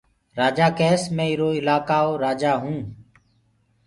رآجآ 0.39 0.67
ڪيس 0.79 1.01
مي 1.15 1.25
ايرو 1.29 1.49
الآڪآئو 1.59 2.11
رآجآئو 2.23 2.73